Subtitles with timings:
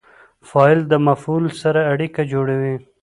[0.49, 2.75] فاعل د مفعول سره اړیکه جوړوي.